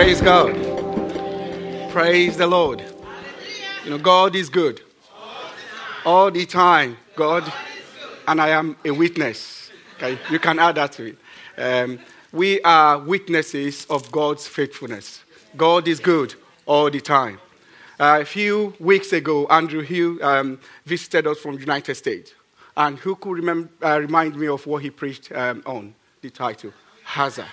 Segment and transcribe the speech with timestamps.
[0.00, 0.54] Praise God.
[1.90, 2.82] Praise the Lord.
[3.84, 4.80] You know, God is good.
[6.06, 6.96] All the time.
[7.16, 7.52] God,
[8.26, 9.70] and I am a witness.
[9.96, 11.18] Okay, you can add that to it.
[11.58, 11.98] Um,
[12.32, 15.22] we are witnesses of God's faithfulness.
[15.54, 17.38] God is good all the time.
[18.00, 22.32] Uh, a few weeks ago, Andrew Hill um, visited us from the United States.
[22.74, 26.72] And who could remember, uh, remind me of what he preached um, on, the title?
[27.04, 27.44] Hazard.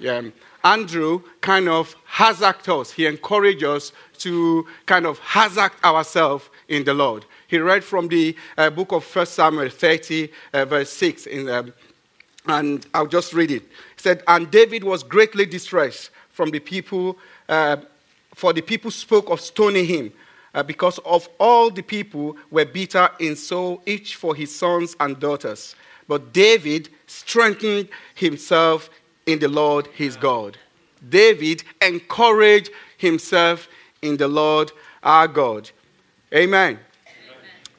[0.00, 0.22] Yeah.
[0.64, 2.90] Andrew kind of hazarded us.
[2.90, 7.26] He encouraged us to kind of hazard ourselves in the Lord.
[7.46, 11.72] He read from the uh, book of 1 Samuel 30, uh, verse 6, in, um,
[12.46, 13.62] and I'll just read it.
[13.62, 13.68] He
[13.98, 17.18] said, And David was greatly distressed from the people,
[17.48, 17.76] uh,
[18.34, 20.12] for the people spoke of stoning him.
[20.54, 25.18] Uh, because of all the people were bitter in soul, each for his sons and
[25.18, 25.74] daughters.
[26.06, 28.88] But David strengthened himself
[29.26, 30.58] in the Lord his God.
[31.08, 33.68] David encouraged himself
[34.02, 34.72] in the Lord
[35.02, 35.70] our God.
[36.32, 36.72] Amen.
[36.72, 36.78] Amen.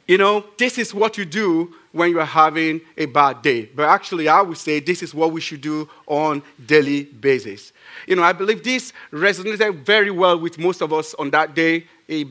[0.07, 3.65] You know, this is what you do when you are having a bad day.
[3.73, 7.71] But actually, I would say this is what we should do on daily basis.
[8.05, 11.85] You know, I believe this resonated very well with most of us on that day.
[12.07, 12.27] It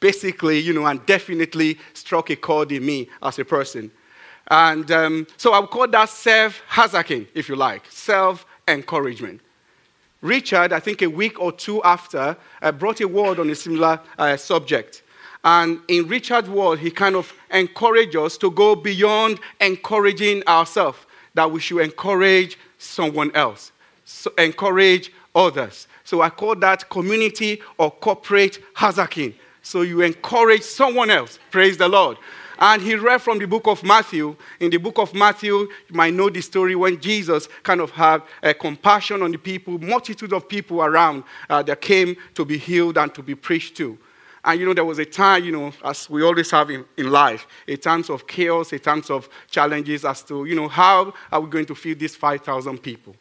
[0.00, 3.90] basically, you know, and definitely struck a chord in me as a person.
[4.48, 9.40] And um, so I would call that self hazarding, if you like, self encouragement.
[10.22, 14.00] Richard, I think a week or two after, uh, brought a word on a similar
[14.18, 15.02] uh, subject.
[15.44, 20.98] And in Richard's word, he kind of encouraged us to go beyond encouraging ourselves,
[21.34, 23.72] that we should encourage someone else,
[24.04, 25.86] so encourage others.
[26.04, 29.34] So I call that community or corporate hazarding.
[29.62, 31.38] So you encourage someone else.
[31.50, 32.16] Praise the Lord.
[32.58, 34.36] And he read from the book of Matthew.
[34.60, 38.22] In the book of Matthew, you might know the story when Jesus kind of had
[38.58, 43.14] compassion on the people, multitude of people around uh, that came to be healed and
[43.14, 43.98] to be preached to.
[44.44, 47.10] And you know, there was a time, you know, as we always have in, in
[47.10, 51.40] life, a times of chaos, a times of challenges as to, you know, how are
[51.40, 53.16] we going to feed these 5,000 people?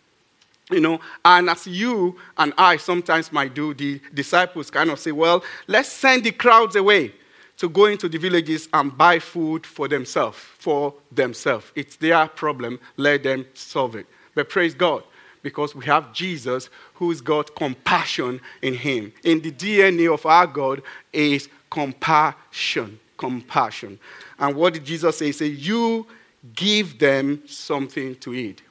[0.70, 5.12] You know, and as you and I sometimes might do, the disciples kind of say,
[5.12, 7.14] well, let's send the crowds away
[7.58, 11.72] to go into the villages and buy food for themselves, for themselves.
[11.76, 12.80] It's their problem.
[12.98, 14.08] Let them solve it.
[14.34, 15.04] But praise God,
[15.42, 19.14] because we have Jesus who's got compassion in him.
[19.24, 20.82] In the DNA of our God
[21.14, 23.00] is compassion.
[23.18, 23.98] Compassion.
[24.38, 25.28] And what did Jesus say?
[25.28, 26.06] He said, You
[26.54, 28.62] give them something to eat.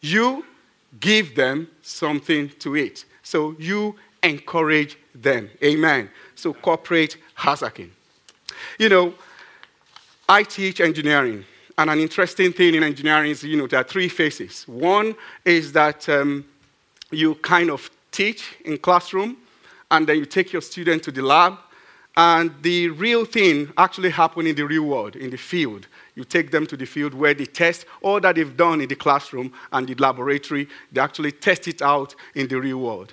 [0.00, 0.44] You
[1.00, 3.04] give them something to eat.
[3.22, 5.50] So you encourage them.
[5.62, 6.10] Amen.
[6.34, 7.90] So corporate hazarding.
[8.78, 9.14] You know,
[10.28, 11.44] I teach engineering,
[11.78, 14.66] and an interesting thing in engineering is, you know, there are three phases.
[14.66, 15.14] One
[15.44, 16.44] is that um,
[17.10, 19.36] you kind of teach in classroom,
[19.90, 21.58] and then you take your student to the lab,
[22.16, 25.86] and the real thing actually happens in the real world, in the field.
[26.14, 28.94] You take them to the field where they test all that they've done in the
[28.94, 30.68] classroom and the laboratory.
[30.92, 33.12] They actually test it out in the real world.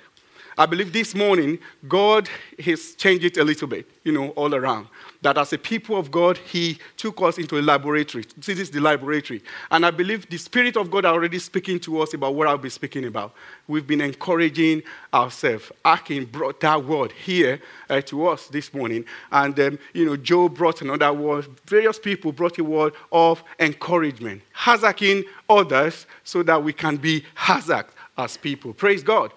[0.56, 1.58] I believe this morning,
[1.88, 2.28] God
[2.64, 4.86] has changed it a little bit, you know, all around.
[5.22, 8.24] That as a people of God, He took us into a laboratory.
[8.36, 9.42] This is the laboratory.
[9.70, 12.68] And I believe the Spirit of God already speaking to us about what I'll be
[12.68, 13.34] speaking about.
[13.68, 14.82] We've been encouraging
[15.14, 15.70] ourselves.
[15.84, 19.04] Akin brought that word here uh, to us this morning.
[19.30, 21.46] And, um, you know, Joe brought another word.
[21.66, 27.86] Various people brought a word of encouragement, hazarding others so that we can be hazard
[28.18, 28.72] as people.
[28.72, 29.32] Praise God.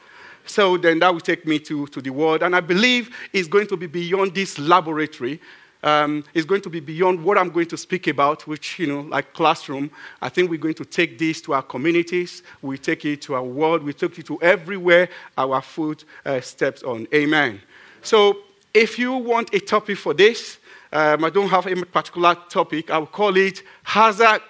[0.48, 2.44] So then that will take me to, to the word.
[2.44, 5.42] And I believe it's going to be beyond this laboratory.
[5.86, 9.02] Um, it's going to be beyond what I'm going to speak about, which, you know,
[9.02, 9.92] like classroom.
[10.20, 12.42] I think we're going to take this to our communities.
[12.64, 13.84] We take it to our world.
[13.84, 17.08] We take it to everywhere our foot uh, steps on.
[17.14, 17.62] Amen.
[18.02, 18.40] So
[18.74, 20.58] if you want a topic for this,
[20.92, 22.90] um, I don't have a particular topic.
[22.90, 24.42] I will call it Hazard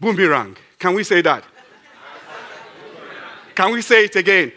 [0.00, 0.56] Boomerang.
[0.76, 1.44] Can we say that?
[3.54, 4.52] Can we say it again?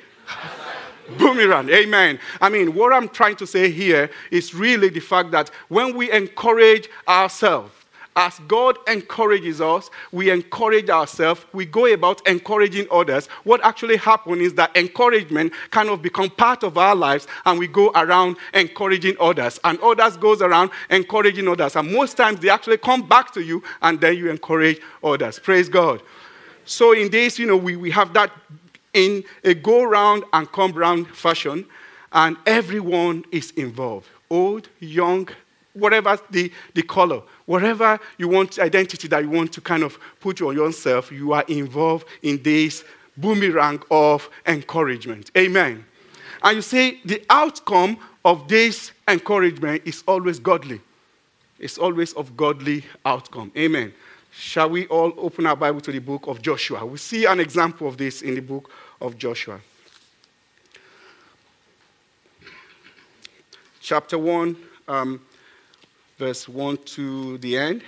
[1.18, 1.70] Boomerang.
[1.70, 2.20] Amen.
[2.42, 6.12] I mean, what I'm trying to say here is really the fact that when we
[6.12, 7.72] encourage ourselves,
[8.16, 13.28] as God encourages us, we encourage ourselves, we go about encouraging others.
[13.44, 17.68] What actually happens is that encouragement kind of become part of our lives and we
[17.68, 19.60] go around encouraging others.
[19.64, 21.76] And others goes around encouraging others.
[21.76, 25.40] And most times they actually come back to you and then you encourage others.
[25.40, 26.02] Praise God.
[26.66, 28.32] So in this, you know, we, we have that
[28.94, 31.66] in a go round and come round fashion,
[32.12, 35.30] and everyone is involved old, young,
[35.74, 40.42] whatever the, the color, whatever you want, identity that you want to kind of put
[40.42, 42.84] on yourself, you are involved in this
[43.16, 45.30] boomerang of encouragement.
[45.38, 45.86] Amen.
[46.42, 50.82] And you see, the outcome of this encouragement is always godly.
[51.60, 53.52] It's always of godly outcome.
[53.56, 53.94] Amen.
[54.32, 56.84] Shall we all open our Bible to the book of Joshua?
[56.86, 58.72] We see an example of this in the book
[59.04, 59.60] of Joshua.
[63.82, 64.56] Chapter 1,
[64.88, 65.22] um,
[66.18, 67.84] verse 1 to the end.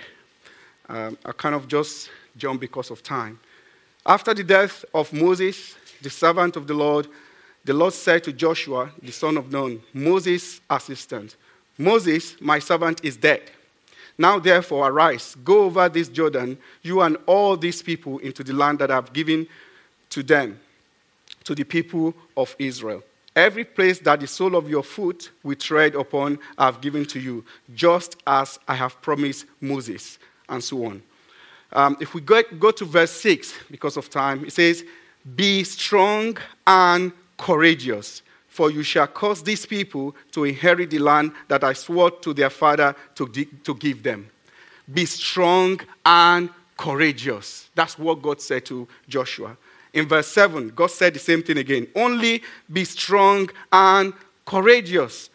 [0.88, 3.40] Um, I kind of just jump because of time.
[4.04, 7.08] After the death of Moses, the servant of the Lord,
[7.64, 11.36] the Lord said to Joshua, the son of Nun, Moses' assistant,
[11.78, 13.50] Moses, my servant, is dead.
[14.18, 18.78] Now, therefore, arise, go over this Jordan, you and all these people, into the land
[18.78, 19.46] that I've given
[20.10, 20.60] to them,
[21.46, 23.02] to the people of Israel.
[23.34, 27.44] Every place that the sole of your foot will tread upon, I've given to you,
[27.74, 31.02] just as I have promised Moses, and so on.
[31.72, 34.84] Um, if we go, go to verse 6, because of time, it says,
[35.34, 38.22] Be strong and courageous
[38.56, 42.48] for you shall cause these people to inherit the land that I swore to their
[42.48, 44.30] father to, to give them.
[44.90, 47.68] Be strong and courageous.
[47.74, 49.54] That's what God said to Joshua.
[49.96, 51.88] In verse 7, God said the same thing again.
[51.96, 54.12] Only be strong and
[54.44, 55.30] courageous,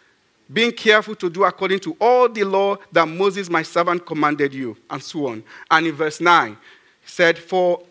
[0.53, 4.77] being careful to do according to all the law that Moses, my servant, commanded you,
[4.87, 5.43] and so on.
[5.71, 6.57] And in verse 9, he
[7.03, 7.81] said, For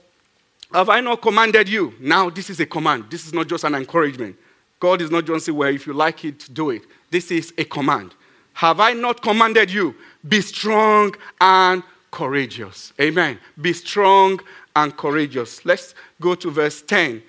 [0.73, 1.93] have I not commanded you?
[1.99, 3.07] Now, this is a command.
[3.11, 4.37] This is not just an encouragement.
[4.79, 6.83] God is not just saying, well, if you like it, do it.
[7.11, 8.15] This is a command.
[8.53, 9.93] Have I not commanded you?
[10.29, 12.93] Be strong and courageous.
[13.01, 13.39] Amen.
[13.61, 14.41] Be strong
[14.75, 15.65] and courageous.
[15.65, 17.23] Let's go to verse 10.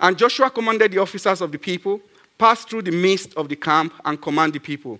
[0.00, 2.00] And Joshua commanded the officers of the people,
[2.38, 4.98] pass through the midst of the camp and command the people.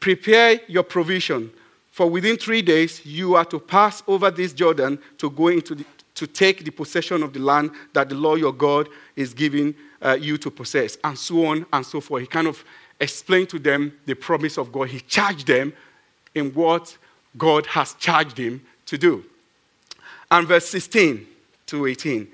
[0.00, 1.50] Prepare your provision,
[1.90, 5.84] for within three days you are to pass over this Jordan to go into the,
[6.14, 10.16] to take the possession of the land that the Lord your God is giving uh,
[10.20, 12.22] you to possess, and so on and so forth.
[12.22, 12.62] He kind of
[13.00, 14.88] explained to them the promise of God.
[14.88, 15.72] He charged them
[16.34, 16.96] in what
[17.36, 19.24] God has charged him to do.
[20.30, 21.26] And verse 16
[21.66, 22.28] to 18.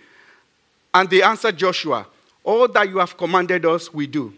[0.95, 2.07] And they answered Joshua,
[2.45, 4.33] All that you have commanded us, we do.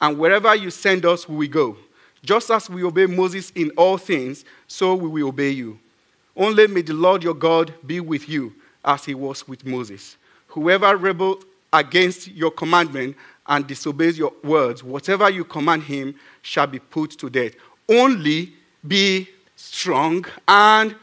[0.00, 1.76] And wherever you send us, we go.
[2.24, 5.78] Just as we obey Moses in all things, so we will obey you.
[6.36, 8.54] Only may the Lord your God be with you
[8.84, 10.16] as he was with Moses.
[10.48, 13.16] Whoever rebels against your commandment
[13.46, 17.52] and disobeys your words, whatever you command him shall be put to death.
[17.88, 18.52] Only
[18.86, 19.28] be
[19.62, 20.94] strong and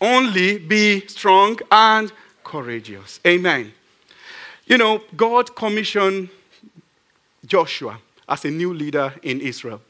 [0.00, 2.12] only be strong and
[2.44, 3.20] courageous.
[3.26, 3.72] Amen.
[4.66, 6.28] You know, God commissioned
[7.46, 7.98] Joshua
[8.28, 9.80] as a new leader in Israel.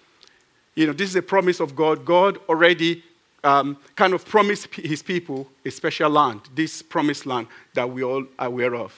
[0.77, 2.05] You know, this is a promise of God.
[2.05, 3.03] God already
[3.43, 8.25] um, kind of promised his people a special land, this promised land that we all
[8.39, 8.95] are aware of.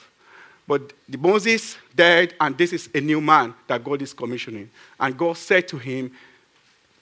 [0.67, 4.69] But Moses died, and this is a new man that God is commissioning.
[4.99, 6.11] And God said to him,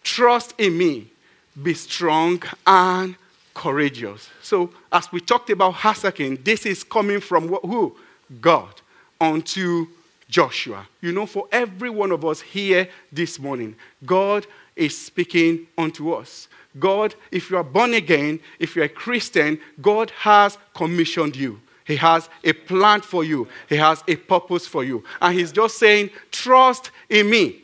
[0.03, 1.12] Trust in me,
[1.61, 3.15] be strong and
[3.53, 4.29] courageous.
[4.41, 7.95] So, as we talked about Hasakin, this is coming from who?
[8.41, 8.81] God
[9.21, 9.87] unto
[10.29, 10.87] Joshua.
[11.01, 16.47] You know, for every one of us here this morning, God is speaking unto us.
[16.79, 21.61] God, if you are born again, if you're a Christian, God has commissioned you.
[21.85, 25.03] He has a plan for you, He has a purpose for you.
[25.21, 27.61] And He's just saying, Trust in me,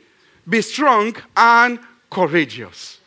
[0.48, 2.99] be strong and courageous.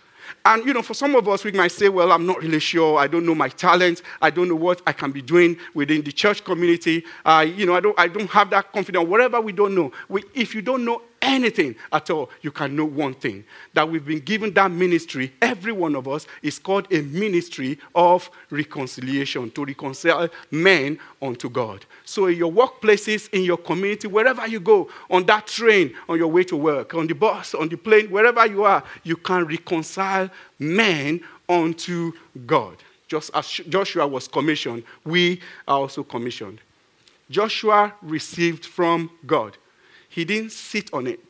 [0.44, 2.98] And, you know, for some of us, we might say, well, I'm not really sure.
[2.98, 4.02] I don't know my talent.
[4.20, 7.04] I don't know what I can be doing within the church community.
[7.24, 9.06] Uh, you know, I don't, I don't have that confidence.
[9.06, 9.92] Whatever we don't know.
[10.08, 14.04] We, if you don't know anything at all, you can know one thing that we've
[14.04, 19.64] been given that ministry, every one of us, is called a ministry of reconciliation, to
[19.64, 21.86] reconcile men unto God.
[22.04, 26.28] So, in your workplaces, in your community, wherever you go, on that train, on your
[26.28, 30.28] way to work, on the bus, on the plane, wherever you are, you can reconcile
[30.58, 32.12] men unto
[32.46, 32.76] God.
[33.08, 36.60] Just as Joshua was commissioned, we are also commissioned.
[37.30, 39.56] Joshua received from God
[40.12, 41.20] he didn't sit on it,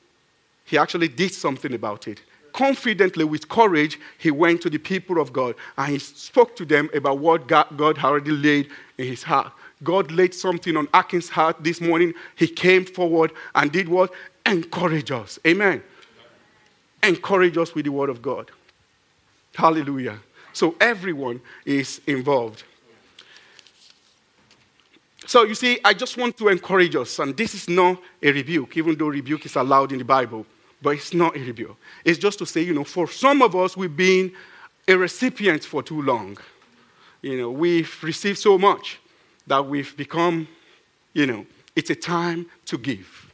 [0.64, 2.20] he actually did something about it.
[2.52, 6.90] Confidently, with courage, he went to the people of God and he spoke to them
[6.92, 9.52] about what God, had already laid in his heart.
[9.84, 12.12] God laid something on Akin's heart this morning.
[12.36, 14.12] He came forward and did what?
[14.44, 15.38] Encourage us.
[15.46, 15.82] Amen.
[17.04, 18.50] Encourage us with the word of God.
[19.54, 20.18] Hallelujah.
[20.52, 22.64] So everyone is involved.
[25.26, 28.76] So you see, I just want to encourage us, and this is not a rebuke,
[28.76, 30.44] even though rebuke is allowed in the Bible,
[30.80, 31.76] but it's not a rebuke.
[32.04, 34.32] It's just to say, you know, for some of us, we've been
[34.88, 36.36] a recipient for too long.
[37.22, 38.98] You know, we've received so much
[39.46, 40.48] that we've become,
[41.12, 43.32] you know, it's a time to give.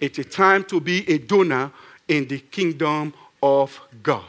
[0.00, 1.70] It's a time to be a donor
[2.08, 4.24] in the kingdom of God.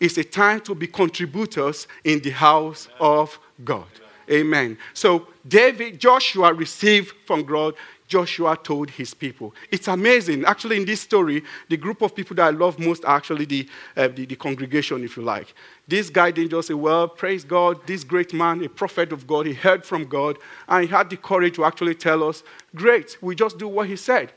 [0.00, 3.86] It's a time to be contributors in the house of God.
[4.32, 4.78] Amen.
[4.94, 7.74] So David, Joshua received from God
[8.12, 9.54] Joshua told his people.
[9.70, 10.44] It's amazing.
[10.44, 13.66] Actually, in this story, the group of people that I love most are actually the,
[13.96, 15.54] uh, the, the, congregation, if you like.
[15.88, 19.46] This guy didn't just say, Well, praise God, this great man, a prophet of God,
[19.46, 20.36] he heard from God,
[20.68, 22.42] and he had the courage to actually tell us,
[22.74, 24.30] Great, we just do what he said.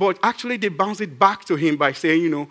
[0.00, 2.48] But actually, they bounce it back to him by saying, You know,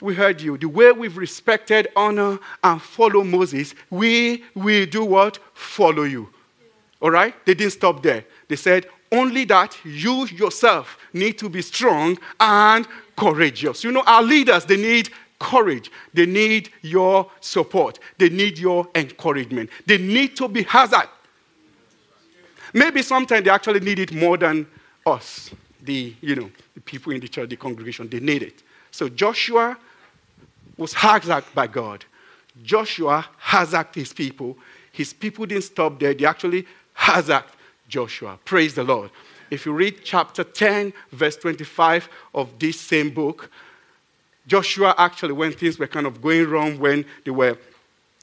[0.00, 0.56] we heard you.
[0.56, 5.38] The way we've respected, honor, and follow Moses, we will do what?
[5.52, 6.30] Follow you.
[7.00, 7.34] All right?
[7.44, 8.24] They didn't stop there.
[8.48, 12.86] They said, only that you yourself need to be strong and
[13.16, 13.84] courageous.
[13.84, 15.90] You know, our leaders, they need courage.
[16.12, 17.98] They need your support.
[18.18, 19.70] They need your encouragement.
[19.86, 21.08] They need to be hazard.
[22.72, 24.66] Maybe sometimes they actually need it more than
[25.06, 25.50] us,
[25.82, 28.08] the, you know, the people in the church, the congregation.
[28.08, 28.62] They need it.
[28.90, 29.76] So Joshua
[30.76, 32.04] was hazard by God.
[32.62, 34.56] Joshua hazarded his people.
[34.90, 36.14] His people didn't stop there.
[36.14, 37.50] They actually hazarded
[37.88, 38.38] Joshua.
[38.44, 39.10] Praise the Lord.
[39.50, 43.50] If you read chapter 10, verse 25 of this same book,
[44.46, 47.56] Joshua actually, when things were kind of going wrong, when they were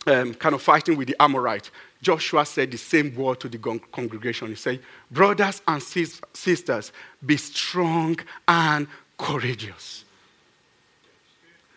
[0.08, 3.58] um, kind of fighting with the Amorites, Joshua said the same word to the
[3.92, 4.48] congregation.
[4.48, 6.92] He said, Brothers and sis- sisters,
[7.24, 8.88] be strong and
[9.18, 10.04] courageous.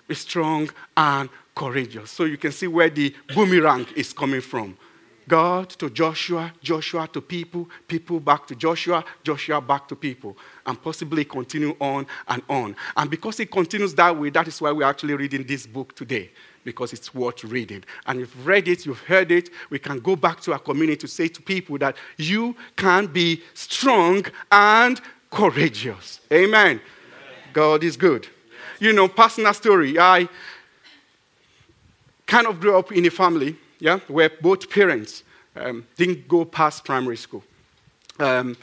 [0.09, 2.11] Be strong and courageous.
[2.11, 4.77] So you can see where the boomerang is coming from.
[5.29, 10.81] God to Joshua, Joshua to people, people back to Joshua, Joshua back to people, and
[10.81, 12.77] possibly continue on and on.
[12.97, 16.31] And because it continues that way, that is why we're actually reading this book today,
[16.65, 17.85] because it's worth reading.
[18.07, 21.09] And you've read it, you've heard it, we can go back to our community to
[21.09, 25.01] say to people that you can be strong and
[25.31, 26.21] courageous.
[26.33, 26.51] Amen.
[26.55, 26.81] Amen.
[27.53, 28.29] God is good.
[28.81, 29.99] You know, personal story.
[29.99, 30.29] I
[32.27, 35.25] kind of grew up in a family yeah, where both parents
[35.57, 37.45] um, didn't go past primary school.
[38.19, 38.57] Um,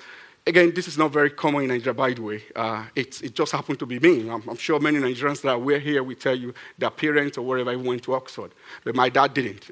[0.48, 2.42] again, this is not very common in Nigeria, by the way.
[2.56, 4.28] Uh, it, it, just happened to be me.
[4.28, 7.78] I'm, I'm, sure many Nigerians that were here will tell you their parents or wherever
[7.78, 8.52] went to Oxford,
[8.84, 9.70] but my dad didn't.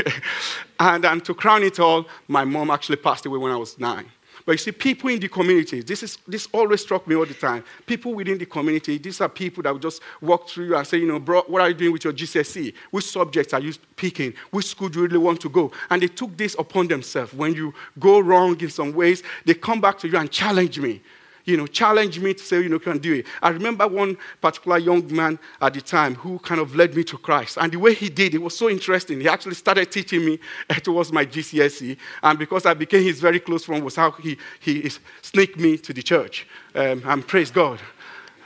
[0.80, 4.06] and, and to crown it all, my mom actually passed away when I was nine.
[4.44, 7.34] But you see, people in the community, this, is, this always struck me all the
[7.34, 7.64] time.
[7.86, 11.06] People within the community, these are people that just walk through you and say, you
[11.06, 12.74] know, bro, what are you doing with your GCSE?
[12.90, 14.34] Which subjects are you picking?
[14.50, 15.70] Which school do you really want to go?
[15.90, 17.32] And they took this upon themselves.
[17.32, 21.00] When you go wrong in some ways, they come back to you and challenge me
[21.44, 23.26] you know, challenge me to say, you know, can do it.
[23.42, 27.18] I remember one particular young man at the time who kind of led me to
[27.18, 27.58] Christ.
[27.60, 29.20] And the way he did, it was so interesting.
[29.20, 30.38] He actually started teaching me
[30.82, 31.96] towards my GCSE.
[32.22, 35.92] And because I became his very close friend, was how he, he sneaked me to
[35.92, 36.46] the church.
[36.74, 37.80] Um, and praise God.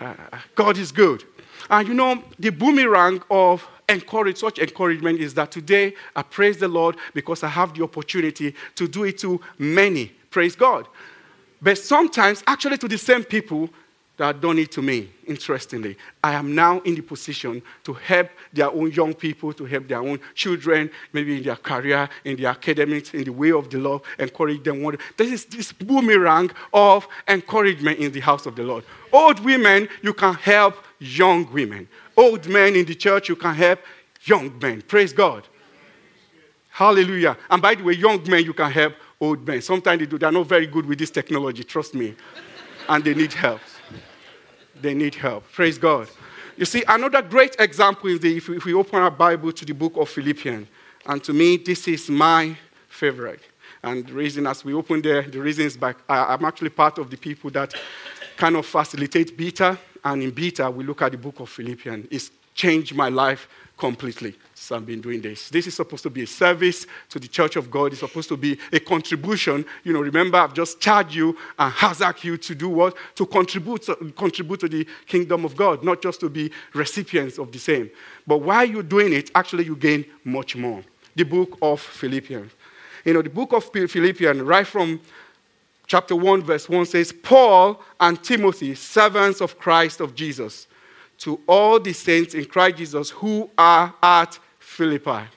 [0.00, 0.15] Uh,
[0.55, 1.25] God is good.
[1.71, 6.69] And you know, the boomerang of encourage such encouragement is that today I praise the
[6.69, 10.12] Lord because I have the opportunity to do it to many.
[10.31, 10.87] Praise God.
[11.61, 13.71] But sometimes, actually, to the same people
[14.17, 18.31] that have done it to me, interestingly, I am now in the position to help
[18.53, 22.49] their own young people, to help their own children, maybe in their career, in their
[22.49, 24.97] academics, in the way of the Lord, encourage them.
[25.17, 28.85] This is this boomerang of encouragement in the house of the Lord.
[29.13, 31.87] Old women, you can help young women.
[32.17, 33.81] Old men in the church, you can help
[34.25, 34.81] young men.
[34.83, 35.47] Praise God.
[36.71, 37.37] Hallelujah.
[37.51, 39.62] And by the way, young men, you can help old men.
[39.62, 40.18] Sometimes they do.
[40.18, 42.14] They're not very good with this technology, trust me.
[42.88, 43.61] and they need help.
[44.80, 45.50] They need help.
[45.52, 46.08] Praise God.
[46.56, 49.64] You see, another great example is the, if, we, if we open our Bible to
[49.64, 50.68] the book of Philippians.
[51.06, 52.56] And to me, this is my
[52.88, 53.40] favorite.
[53.82, 57.11] And the reason, as we open there, the reason is by, I'm actually part of
[57.11, 57.75] the people that
[58.37, 59.78] kind of facilitate beta.
[60.04, 62.08] And in beta, we look at the book of Philippians.
[62.11, 65.50] It's changed my life completely So I've been doing this.
[65.50, 67.92] This is supposed to be a service to the church of God.
[67.92, 69.66] It's supposed to be a contribution.
[69.85, 72.97] You know, remember, I've just charged you and hazard you to do what?
[73.16, 77.52] To contribute, to contribute to the kingdom of God, not just to be recipients of
[77.52, 77.90] the same.
[78.26, 80.83] But while you're doing it, actually, you gain much more.
[81.14, 82.52] The book of Philippians.
[83.04, 85.00] You know, the book of Philippians, right from
[85.87, 90.66] chapter 1, verse 1 says, Paul and Timothy, servants of Christ of Jesus
[91.18, 95.28] to all the saints in Christ Jesus who are at Philippi.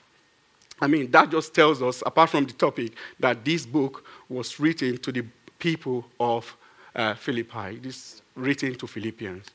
[0.80, 4.96] I mean, that just tells us, apart from the topic, that this book was written
[4.98, 5.24] to the
[5.58, 6.56] people of
[6.94, 7.76] uh, Philippi.
[7.76, 9.46] This written to Philippians.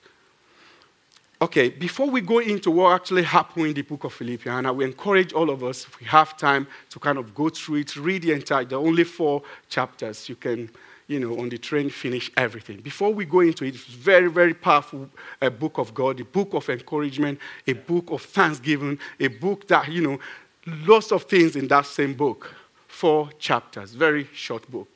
[1.42, 4.86] Okay, before we go into what actually happened in the book of Philippians, I will
[4.86, 8.22] encourage all of us, if we have time, to kind of go through it, read
[8.22, 10.30] the entire, the only four chapters.
[10.30, 10.70] You can
[11.08, 12.82] you know, on the train, finish everything.
[12.82, 15.10] Before we go into it, it's very, very powerful
[15.42, 19.92] a book of God, a book of encouragement, a book of thanksgiving, a book that,
[19.92, 20.20] you know,
[20.66, 22.56] lots of things in that same book.
[22.88, 24.88] Four chapters, very short book.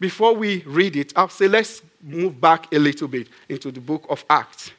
[0.00, 4.06] Before we read it, I'll say let's move back a little bit into the book
[4.08, 4.72] of Acts,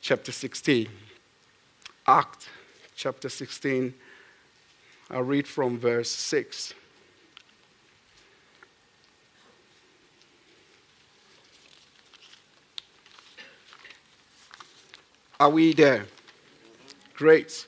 [0.00, 0.88] chapter 16.
[2.06, 2.48] Acts,
[2.96, 3.92] chapter 16.
[5.10, 6.74] I'll read from verse 6.
[15.42, 16.06] Are we there?
[17.14, 17.66] Great.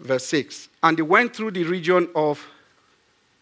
[0.00, 0.70] Verse 6.
[0.82, 2.42] And they went through the region of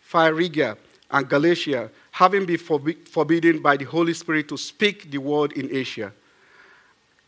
[0.00, 0.76] Phrygia
[1.12, 6.12] and Galatia, having been forbidden by the Holy Spirit to speak the word in Asia.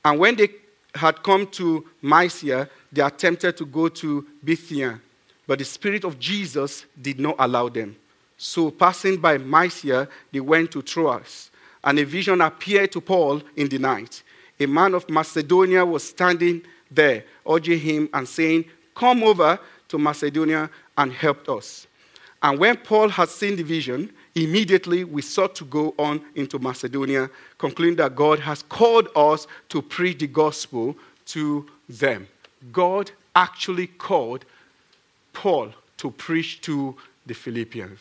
[0.05, 0.49] And when they
[0.97, 4.99] had come to Mysia, they attempted to go to Bithynia,
[5.47, 7.95] but the Spirit of Jesus did not allow them.
[8.37, 11.53] So, passing by Mysia, they went to Troas,
[11.85, 14.25] and a vision appeared to Paul in the night
[14.61, 20.69] a man of Macedonia was standing there, urging him and saying, Come over to Macedonia
[20.97, 21.87] and help us.
[22.43, 27.31] And when Paul had seen the vision, immediately we sought to go on into Macedonia,
[27.59, 30.97] concluding that God has called us to preach the gospel
[31.27, 32.29] to them.
[32.73, 34.45] God actually called
[35.33, 36.97] Paul to preach to
[37.27, 38.01] the Philippians.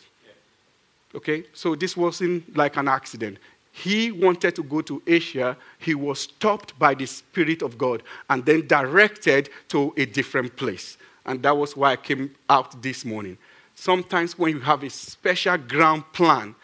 [1.14, 1.44] Okay?
[1.52, 3.38] So this wasn't like an accident
[3.78, 8.44] he wanted to go to Asia, he was stopped by the Spirit of God and
[8.44, 10.98] then directed to a different place.
[11.24, 13.38] And that was why I came out this morning.
[13.76, 16.56] Sometimes when you have a special ground plan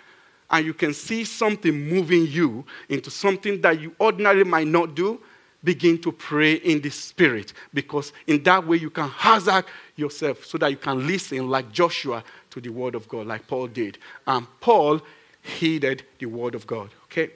[0.50, 5.21] and you can see something moving you into something that you ordinarily might not do,
[5.62, 10.59] begin to pray in the Spirit because in that way you can hazard yourself so
[10.59, 13.98] that you can listen like Joshua to the Word of God, like Paul did.
[14.27, 15.00] And Paul
[15.44, 16.90] heeded the Word of God.
[17.04, 17.30] Okay.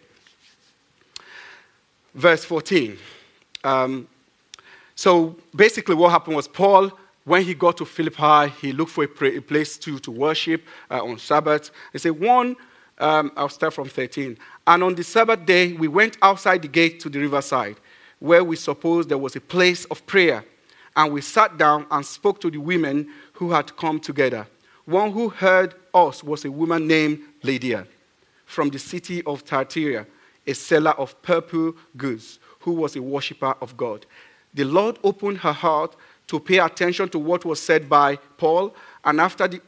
[2.14, 2.98] Verse 14.
[3.62, 4.08] Um,
[4.94, 6.90] so basically, what happened was Paul,
[7.24, 11.18] when he got to Philippi, he looked for a, place to, to worship uh, on
[11.18, 11.70] Sabbath.
[11.92, 12.56] He said, One,
[12.98, 14.36] um, I'll start from 13.
[14.66, 17.76] And on the Sabbath day, we went outside the gate to the riverside,
[18.18, 20.44] where we supposed there was a place of prayer.
[20.96, 24.46] And we sat down and spoke to the women who had come together.
[24.86, 27.86] One who heard us was a woman named Lydia
[28.48, 30.06] from the city of Thyatira,
[30.46, 34.06] a seller of purple goods, who was a worshiper of God.
[34.54, 35.94] The Lord opened her heart
[36.28, 39.60] to pay attention to what was said by Paul, and after the,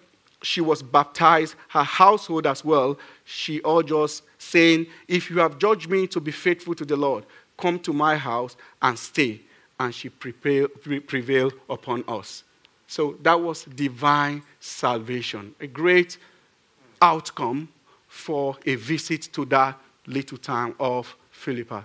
[0.43, 5.91] she was baptized, her household as well, she urged us, saying, If you have judged
[5.91, 7.27] me to be faithful to the Lord,
[7.59, 9.43] come to my house and stay.
[9.79, 12.45] And she prevailed upon us.
[12.87, 16.17] So that was divine salvation, a great
[17.03, 17.69] outcome
[18.11, 21.83] for a visit to that little town of Philippi.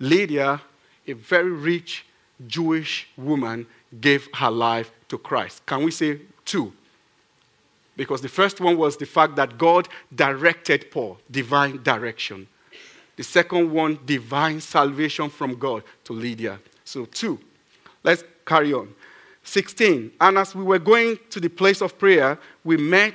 [0.00, 0.60] Lydia,
[1.06, 2.04] a very rich
[2.48, 3.64] Jewish woman,
[4.00, 5.64] gave her life to Christ.
[5.64, 6.72] Can we say two?
[7.96, 12.48] Because the first one was the fact that God directed Paul, divine direction.
[13.14, 16.58] The second one, divine salvation from God to Lydia.
[16.84, 17.38] So, two.
[18.02, 18.92] Let's carry on.
[19.44, 20.10] 16.
[20.20, 23.14] And as we were going to the place of prayer, we met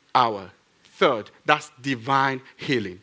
[0.13, 0.51] hour.
[0.83, 2.99] Third, that's divine healing.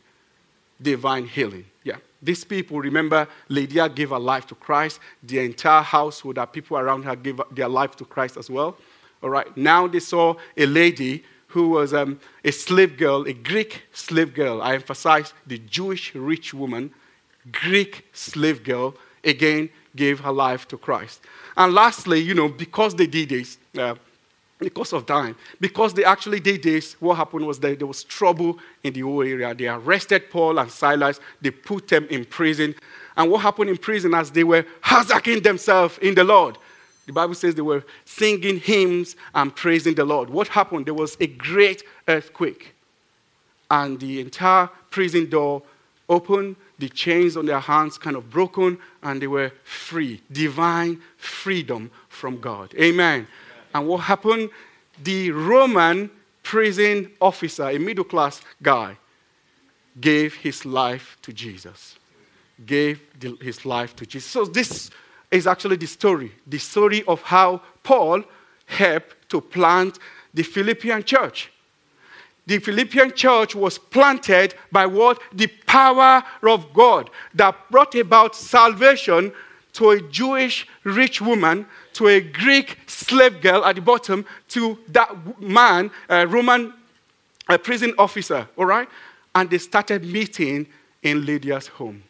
[0.81, 1.65] Divine healing.
[1.83, 1.97] Yeah.
[2.23, 5.01] These people, remember, Lydia gave her life to Christ.
[5.23, 8.77] The entire household, that people around her gave their life to Christ as well.
[9.23, 9.57] All right.
[9.57, 14.61] Now they saw a lady who was um, a slave girl, a Greek slave girl.
[14.63, 16.93] I emphasize the Jewish rich woman,
[17.51, 18.95] Greek slave girl,
[19.25, 21.21] again gave her life to Christ.
[21.57, 23.95] And lastly, you know, because they did this, uh,
[24.59, 25.37] because of time.
[25.61, 29.23] Because they actually did this, what happened was that there was trouble in the whole
[29.23, 29.55] area.
[29.55, 32.75] They arrested Paul and Silas, they put them in prison.
[33.17, 36.59] And what happened in prison as they were hazarding themselves in the Lord?
[37.07, 40.29] The Bible says they were singing hymns and praising the Lord.
[40.29, 40.87] What happened?
[40.87, 42.75] There was a great earthquake.
[43.71, 45.63] And the entire prison door
[46.09, 50.21] opened, the chains on their hands kind of broken, and they were free.
[50.31, 52.75] Divine freedom from God.
[52.79, 53.27] Amen.
[53.75, 54.51] And what happened?
[55.03, 56.11] The Roman
[56.43, 58.97] prison officer, a middle class guy,
[60.01, 61.97] gave his life to Jesus.
[62.65, 64.31] Gave the, his life to Jesus.
[64.31, 64.91] So, this
[65.31, 68.25] is actually the story the story of how Paul
[68.67, 69.99] helped to plant
[70.35, 71.51] the Philippian church.
[72.47, 75.21] The Philippian church was planted by what?
[75.35, 79.33] The power of God that brought about salvation
[79.79, 85.41] to a Jewish rich woman, to a Greek slave girl at the bottom, to that
[85.41, 86.75] man, a Roman
[87.49, 88.89] a prison officer, all right?
[89.37, 90.67] And they started meeting
[91.03, 92.03] in Lydia's home.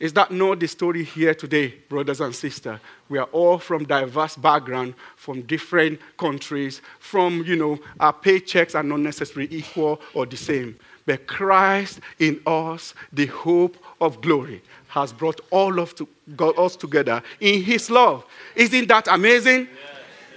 [0.00, 2.80] Is that not the story here today, brothers and sisters?
[3.08, 8.82] We are all from diverse background, from different countries, from, you know, our paychecks are
[8.82, 10.76] not necessarily equal or the same.
[11.06, 16.08] But Christ in us, the hope of glory, has brought all of to,
[16.56, 18.24] us together in his love.
[18.54, 19.68] Isn't that amazing?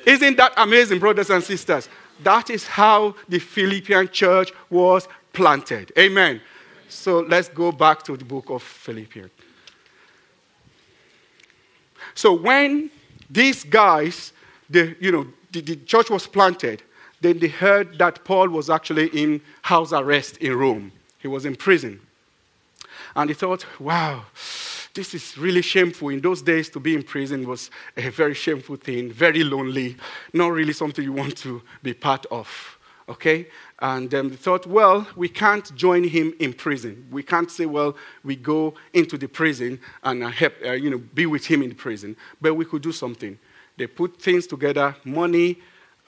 [0.06, 0.15] Yes.
[0.21, 1.89] Isn't that amazing, brothers and sisters?
[2.23, 5.91] That is how the Philippian church was planted.
[5.97, 6.41] Amen.
[6.89, 9.30] So let's go back to the book of Philippians.
[12.15, 12.89] So when
[13.30, 14.34] these guys,
[14.69, 16.82] the, you know, the, the church was planted,
[17.21, 20.91] then they heard that Paul was actually in house arrest in Rome.
[21.19, 21.99] He was in prison.
[23.15, 24.25] And they thought, wow,
[24.93, 26.10] this is really shameful.
[26.10, 29.95] In those days, to be in prison was a very shameful thing, very lonely,
[30.34, 32.77] not really something you want to be part of.
[33.10, 33.47] Okay?
[33.80, 37.08] And um, they thought, well, we can't join him in prison.
[37.10, 40.97] We can't say, well, we go into the prison and uh, help, uh, you know,
[40.97, 42.15] be with him in prison.
[42.41, 43.38] But we could do something.
[43.77, 45.60] They put things together, money,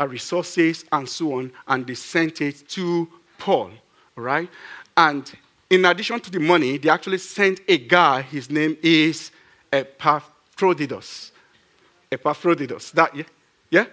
[0.08, 3.08] resources, and so on, and they sent it to
[3.38, 3.72] Paul.
[4.16, 4.50] Right?
[4.96, 5.32] And
[5.70, 8.22] in addition to the money, they actually sent a guy.
[8.22, 9.32] His name is
[9.72, 11.32] Epaphroditus.
[12.12, 12.92] Epaphroditus.
[12.92, 13.24] That, yeah?
[13.70, 13.86] Yeah?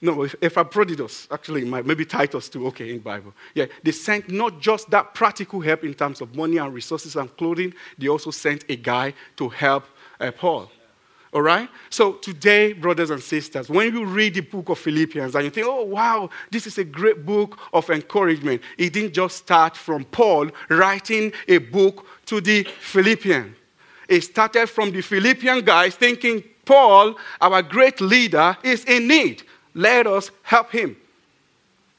[0.00, 3.34] No, Epaphroditus, actually, maybe Titus too, okay, in Bible.
[3.52, 7.36] Yeah, they sent not just that practical help in terms of money and resources and
[7.36, 9.84] clothing, they also sent a guy to help
[10.20, 10.70] uh, Paul.
[11.32, 11.68] All right?
[11.90, 15.66] So today, brothers and sisters, when you read the book of Philippians and you think,
[15.68, 20.48] oh, wow, this is a great book of encouragement, it didn't just start from Paul
[20.70, 23.54] writing a book to the Philippians.
[24.08, 29.42] It started from the Philippian guys thinking, Paul, our great leader, is in need.
[29.74, 30.96] Let us help him.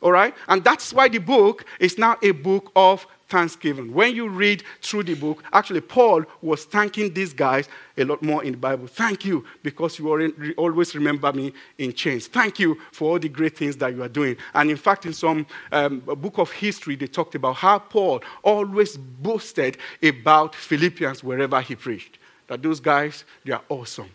[0.02, 0.34] All right?
[0.48, 3.94] And that's why the book is now a book of thanksgiving.
[3.94, 8.44] When you read through the book, actually, Paul was thanking these guys a lot more
[8.44, 8.88] in the Bible.
[8.88, 12.28] Thank you because you always remember me in chains.
[12.28, 14.36] Thank you for all the great things that you are doing.
[14.54, 18.98] And in fact, in some um, book of history, they talked about how Paul always
[18.98, 22.18] boasted about Philippians wherever he preached.
[22.48, 24.10] That those guys, they are awesome.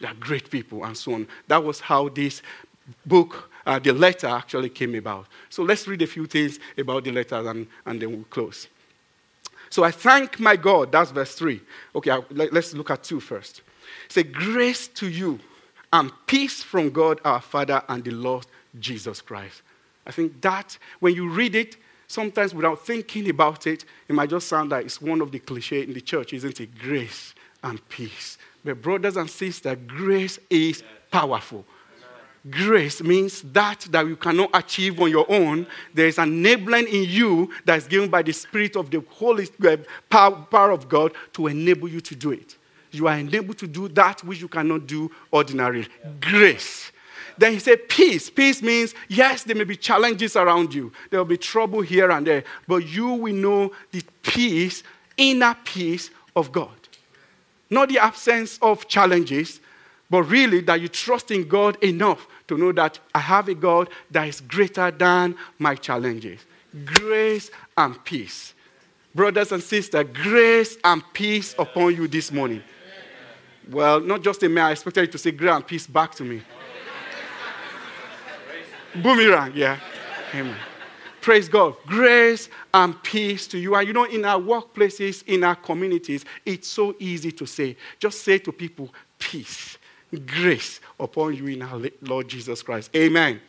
[0.00, 1.26] They are great people, and so on.
[1.48, 2.42] That was how this
[3.06, 5.26] book uh, the letter actually came about.
[5.50, 8.66] So let's read a few things about the letter and, and then we'll close.
[9.68, 10.90] So I thank my God.
[10.90, 11.60] That's verse 3.
[11.96, 13.60] Okay, I, let, us look at 2 first.
[14.08, 15.38] Say, grace to you
[15.92, 18.46] and peace from God our Father and the Lord
[18.80, 19.60] Jesus Christ.
[20.06, 21.76] I think that when you read it,
[22.06, 25.82] sometimes without thinking about it, it might just sound like it's one of the cliche
[25.82, 26.78] in the church, isn't it?
[26.78, 28.38] Grace and peace.
[28.64, 31.66] But brothers and sisters, grace is powerful.
[32.50, 35.66] Grace means that that you cannot achieve on your own.
[35.92, 39.48] There is an enabling in you that is given by the Spirit of the Holy
[39.66, 39.76] uh,
[40.08, 42.56] power, power of God to enable you to do it.
[42.90, 45.88] You are enabled to do that which you cannot do ordinarily.
[46.04, 46.10] Yeah.
[46.20, 46.92] Grace.
[47.36, 48.30] Then he said, Peace.
[48.30, 50.92] Peace means, yes, there may be challenges around you.
[51.10, 52.44] There will be trouble here and there.
[52.66, 54.82] But you will know the peace,
[55.16, 56.70] inner peace of God.
[57.70, 59.60] Not the absence of challenges,
[60.10, 63.90] but really that you trust in God enough to know that I have a God
[64.10, 66.40] that is greater than my challenges.
[66.84, 68.54] Grace and peace.
[69.14, 72.62] Brothers and sisters, grace and peace upon you this morning.
[73.70, 76.24] Well, not just a man, I expected you to say grace and peace back to
[76.24, 76.42] me.
[78.94, 79.78] Boomerang, yeah.
[80.34, 80.56] Amen.
[81.20, 81.74] Praise God.
[81.86, 83.74] Grace and peace to you.
[83.74, 87.76] And you know, in our workplaces, in our communities, it's so easy to say.
[87.98, 89.78] Just say to people, peace
[90.16, 92.90] grace upon you in our Lord Jesus Christ.
[92.96, 93.40] Amen.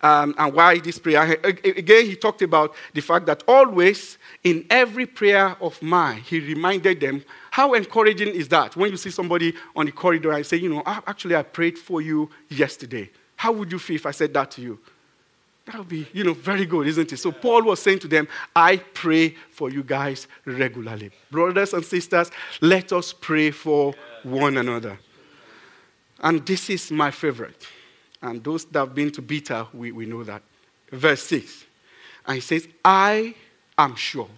[0.00, 1.38] Um, and why this prayer?
[1.44, 7.00] Again, he talked about the fact that always in every prayer of mine, he reminded
[7.00, 10.68] them how encouraging is that when you see somebody on the corridor and say, you
[10.68, 13.10] know, actually, I prayed for you yesterday.
[13.36, 14.78] How would you feel if I said that to you?
[15.66, 17.18] That would be, you know, very good, isn't it?
[17.18, 21.10] So Paul was saying to them, I pray for you guys regularly.
[21.30, 22.30] Brothers and sisters,
[22.62, 24.98] let us pray for one another.
[26.20, 27.66] And this is my favorite.
[28.22, 30.42] And those that have been to Beta, we, we know that.
[30.90, 31.64] Verse 6.
[32.26, 33.34] And he says, I
[33.76, 34.28] am sure.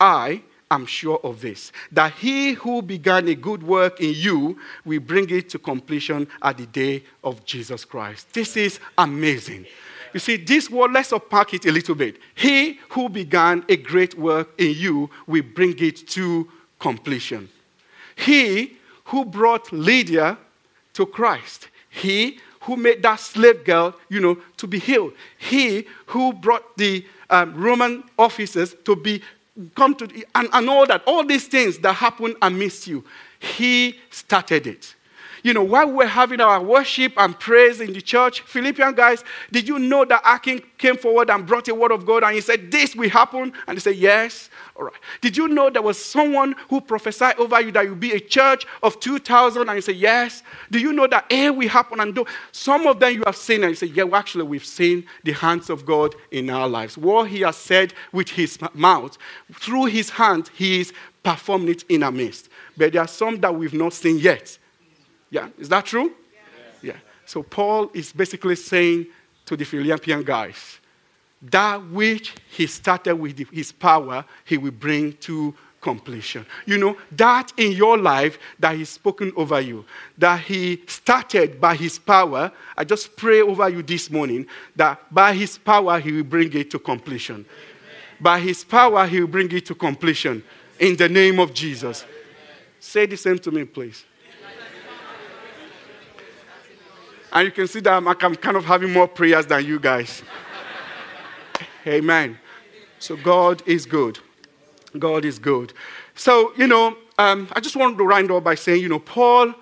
[0.00, 5.00] I am sure of this that he who began a good work in you will
[5.00, 8.32] bring it to completion at the day of Jesus Christ.
[8.32, 9.66] This is amazing.
[10.12, 12.18] You see, this word, let's unpack it a little bit.
[12.34, 17.48] He who began a great work in you will bring it to completion.
[18.16, 20.38] He who brought Lydia
[20.96, 21.68] to Christ.
[21.90, 25.12] He who made that slave girl, you know, to be healed.
[25.38, 29.22] He who brought the um, Roman officers to be
[29.74, 30.04] come to
[30.34, 33.04] and, and all that, all these things that happen amidst you.
[33.38, 34.94] He started it.
[35.46, 39.68] You know, while we're having our worship and praise in the church, Philippian guys, did
[39.68, 42.72] you know that Akin came forward and brought a word of God and he said,
[42.72, 43.52] This will happen?
[43.68, 44.50] And they said, Yes.
[44.74, 44.94] All right.
[45.20, 48.66] Did you know there was someone who prophesied over you that you'll be a church
[48.82, 49.68] of 2,000?
[49.68, 50.42] And you say, Yes.
[50.72, 52.00] Do you know that A will happen?
[52.00, 54.66] And do some of them you have seen, and you say, Yeah, well, actually, we've
[54.66, 56.98] seen the hands of God in our lives.
[56.98, 59.16] What He has said with His mouth,
[59.52, 62.48] through His hand, He is performing it in our midst.
[62.76, 64.58] But there are some that we've not seen yet.
[65.30, 66.12] Yeah, is that true?
[66.82, 66.92] Yeah.
[66.92, 66.96] yeah.
[67.24, 69.06] So Paul is basically saying
[69.46, 70.78] to the Philippian guys,
[71.42, 76.44] that which he started with his power, he will bring to completion.
[76.64, 79.84] You know, that in your life that he's spoken over you,
[80.18, 85.32] that he started by his power, I just pray over you this morning that by
[85.34, 87.36] his power he will bring it to completion.
[87.36, 87.46] Amen.
[88.20, 90.42] By his power he will bring it to completion.
[90.80, 92.02] In the name of Jesus.
[92.02, 92.14] Amen.
[92.80, 94.04] Say the same to me, please.
[97.36, 100.22] And you can see that I'm, I'm kind of having more prayers than you guys.
[101.86, 102.38] Amen.
[102.98, 104.18] So God is good.
[104.98, 105.74] God is good.
[106.14, 109.52] So, you know, um, I just wanted to round up by saying, you know, Paul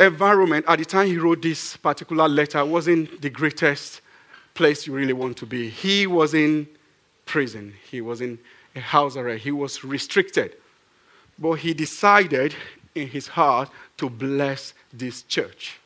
[0.00, 4.00] environment at the time he wrote this particular letter wasn't the greatest
[4.54, 5.68] place you really want to be.
[5.68, 6.66] He was in
[7.24, 7.72] prison.
[7.88, 8.36] He was in
[8.74, 9.44] a house arrest.
[9.44, 10.56] He was restricted.
[11.38, 12.52] But he decided
[12.96, 15.78] in his heart to bless this church.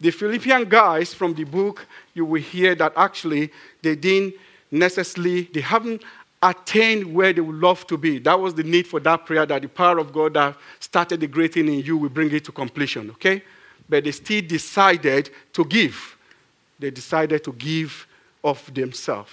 [0.00, 3.50] The Philippian guys from the book, you will hear that actually
[3.82, 4.34] they didn't
[4.70, 6.02] necessarily, they haven't
[6.40, 8.18] attained where they would love to be.
[8.20, 11.26] That was the need for that prayer that the power of God that started the
[11.26, 13.42] great thing in you will bring it to completion, okay?
[13.88, 16.16] But they still decided to give.
[16.78, 18.06] They decided to give
[18.44, 19.32] of themselves.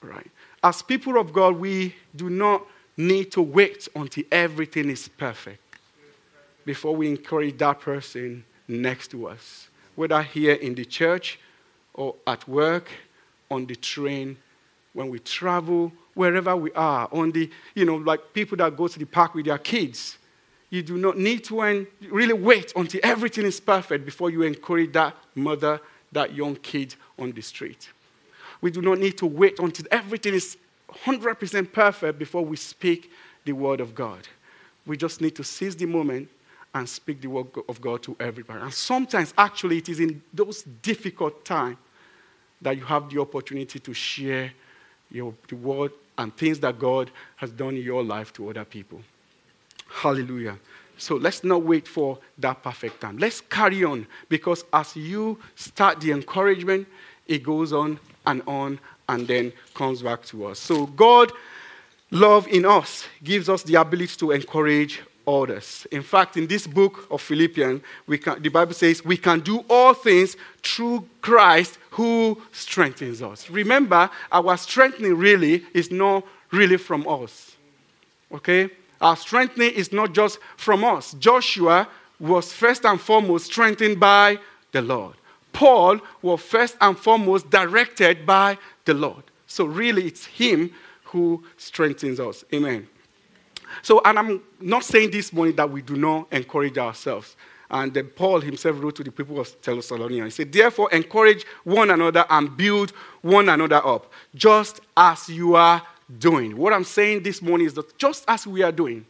[0.00, 0.30] Right?
[0.62, 2.64] As people of God, we do not
[2.96, 5.62] need to wait until everything is perfect
[6.64, 11.40] before we encourage that person next to us, whether here in the church
[11.94, 12.90] or at work,
[13.50, 14.36] on the train,
[14.92, 18.98] when we travel, wherever we are, on the, you know, like people that go to
[18.98, 20.18] the park with their kids.
[20.70, 25.16] You do not need to really wait until everything is perfect before you encourage that
[25.34, 25.80] mother,
[26.12, 27.88] that young kid on the street.
[28.60, 30.58] We do not need to wait until everything is
[30.92, 33.10] 100% perfect before we speak
[33.44, 34.28] the word of God.
[34.86, 36.28] We just need to seize the moment
[36.74, 38.60] and speak the word of God to everybody.
[38.60, 41.76] And sometimes, actually, it is in those difficult times
[42.60, 44.52] that you have the opportunity to share
[45.10, 49.00] your, the word and things that God has done in your life to other people.
[49.88, 50.58] Hallelujah.
[50.98, 53.18] So let's not wait for that perfect time.
[53.18, 56.88] Let's carry on because as you start the encouragement,
[57.26, 60.58] it goes on and on and then comes back to us.
[60.58, 61.32] So God
[62.10, 65.00] love in us gives us the ability to encourage
[65.90, 67.82] In fact, in this book of Philippians,
[68.22, 73.50] can, the Bible says we can do all things through Christ who strengthens us.
[73.50, 77.56] Remember, our strengthening really is not really from us.
[78.32, 78.70] Okay?
[79.02, 81.12] Our strengthening is not just from us.
[81.14, 81.86] Joshua
[82.18, 84.38] was first and foremost strengthened by
[84.72, 85.14] the Lord.
[85.52, 89.24] Paul was first and foremost directed by the Lord.
[89.46, 90.70] So, really, it's Him
[91.04, 92.44] who strengthens us.
[92.52, 92.88] Amen.
[93.82, 97.36] So, and I'm not saying this morning that we do not encourage ourselves.
[97.70, 100.24] And then Paul himself wrote to the people of Thessalonica.
[100.24, 105.82] He said, Therefore, encourage one another and build one another up, just as you are
[106.18, 106.56] doing.
[106.56, 109.04] What I'm saying this morning is that just as we are doing,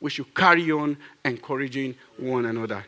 [0.00, 2.84] we should carry on encouraging one another.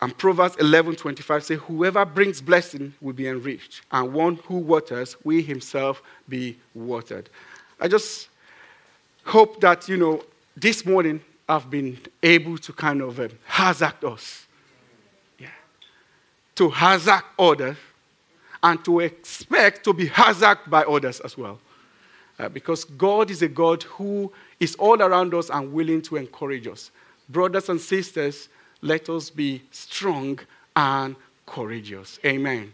[0.00, 5.42] And Proverbs 11:25 says, "Whoever brings blessing will be enriched, and one who waters will
[5.42, 7.30] himself be watered."
[7.80, 8.28] I just
[9.26, 10.22] hope that, you know,
[10.56, 14.46] this morning I've been able to kind of um, hazard us.
[15.38, 15.48] Yeah.
[16.56, 17.76] To hazard others
[18.62, 21.58] and to expect to be hazarded by others as well.
[22.38, 26.66] Uh, because God is a God who is all around us and willing to encourage
[26.66, 26.90] us.
[27.28, 28.48] Brothers and sisters,
[28.82, 30.38] let us be strong
[30.74, 32.18] and courageous.
[32.24, 32.72] Amen.